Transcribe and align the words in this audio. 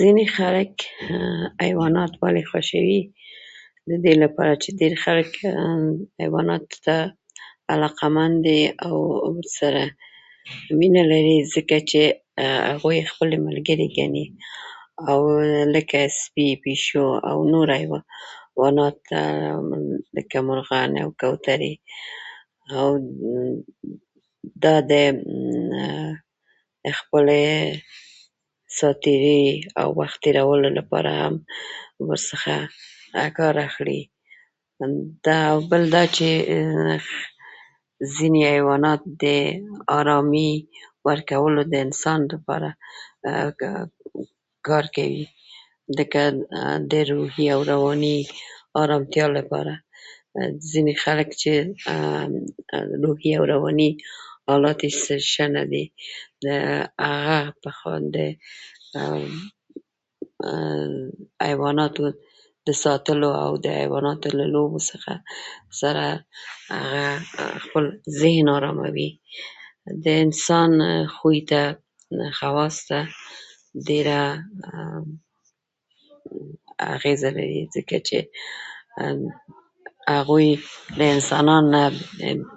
ځینې 0.00 0.24
خلک 0.36 0.72
حیوانات 1.64 2.12
ولې 2.22 2.42
خوښوي؟ 2.50 3.00
د 3.88 3.90
دې 4.04 4.14
لپاره 4.24 4.52
چې 4.62 4.68
ډېر 4.80 4.94
خلک 5.04 5.30
حیواناتو 6.20 6.76
ته 6.86 6.96
علاقه 7.74 8.06
مند 8.16 8.36
دي 8.46 8.62
او 8.86 8.94
ورسره 9.36 9.84
مینه 10.80 11.02
لري، 11.12 11.38
ځکه 11.54 11.76
چې 11.90 12.02
هغوی 12.70 12.98
خپله 13.10 13.36
ملګري 13.48 13.86
ګڼي، 13.98 14.26
او 15.10 15.20
لکه 15.74 16.00
سپي، 16.20 16.48
پیشو 16.62 17.06
او 17.30 17.36
نور 17.52 17.68
حیوانات 17.80 18.98
لکه 20.16 20.38
کوترې، 21.20 21.72
دا 24.64 24.74
د 24.90 24.92
خپلې 26.98 27.44
ساعتېرۍ 28.78 29.40
او 29.80 29.88
وخت 30.00 30.18
تېرولو 30.26 30.68
لپاره 30.78 31.14
ورڅخه 32.08 32.56
کار 33.38 33.56
اخلي. 33.68 34.00
دا 35.26 35.38
بل، 35.54 35.62
بل 35.70 35.82
دا 35.94 36.04
چې 36.16 36.28
ځینې 38.16 38.42
حیوانات 38.54 39.00
د 39.22 39.24
ارامي 39.98 40.52
ورکولو 41.08 41.60
د 41.72 41.74
انسان 41.86 42.20
لپاره 42.34 42.70
کار 44.68 44.84
کوي، 44.96 45.24
لکه 45.98 46.22
د 46.90 46.92
روحي 47.10 47.46
او 47.54 47.60
رواني 47.72 48.18
ارامتیا 48.82 49.26
لپاره. 49.38 49.74
ځینې 50.70 50.94
خلک 51.04 51.28
چې 51.42 51.52
روحي 53.04 53.30
او 53.38 53.44
رواني 53.54 53.90
حالات 54.50 54.80
یې 54.84 54.92
ښه 55.32 55.46
نه 55.54 55.62
دي، 55.72 55.84
هغه 57.08 57.38
په 57.62 57.70
باندې 57.84 58.26
حیواناتو 61.46 62.02
ته 62.06 62.10
د 62.68 62.76
ساتلو 62.84 63.30
او 63.44 63.52
د 63.64 63.66
حیواناتو 63.80 64.26
د 64.40 64.42
لوبو 64.54 64.78
سره 65.80 66.06
هغه 66.78 67.04
خپل 67.64 67.84
ذهن 68.20 68.46
اراموي. 68.56 69.10
د 70.04 70.06
انسان 70.24 70.70
خوی 71.16 71.38
ته، 71.50 71.62
خواص 72.38 72.76
ته 72.88 72.98
ډېره 73.88 74.20
اغېزه 76.94 77.30
لري، 77.38 77.62
ځکه 77.76 77.96
چې 78.08 78.18
هغوی 80.16 80.50
د 80.98 81.00
انسانانو 81.16 81.68
نه 81.74 81.82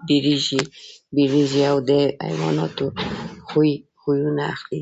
وېرېږي 0.08 1.64
او 1.72 1.78
د 1.90 1.92
حیواناتو 2.28 2.86
خوی، 3.50 3.74
خویونه 4.00 4.44
اخلي. 4.56 4.82